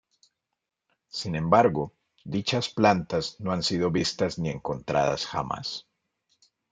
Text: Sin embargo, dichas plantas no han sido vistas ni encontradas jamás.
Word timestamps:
Sin 1.09 1.35
embargo, 1.35 1.93
dichas 2.25 2.69
plantas 2.69 3.39
no 3.39 3.51
han 3.51 3.61
sido 3.61 3.91
vistas 3.91 4.39
ni 4.39 4.49
encontradas 4.49 5.27
jamás. 5.27 5.85